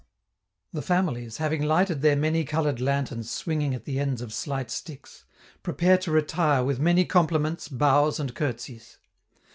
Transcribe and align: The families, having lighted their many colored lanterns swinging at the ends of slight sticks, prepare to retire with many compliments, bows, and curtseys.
The 0.73 0.81
families, 0.81 1.37
having 1.37 1.61
lighted 1.61 2.01
their 2.01 2.15
many 2.15 2.43
colored 2.43 2.81
lanterns 2.81 3.29
swinging 3.29 3.75
at 3.75 3.85
the 3.85 3.99
ends 3.99 4.19
of 4.23 4.33
slight 4.33 4.71
sticks, 4.71 5.25
prepare 5.61 5.99
to 5.99 6.11
retire 6.11 6.63
with 6.63 6.79
many 6.79 7.05
compliments, 7.05 7.67
bows, 7.67 8.19
and 8.19 8.33
curtseys. 8.33 8.97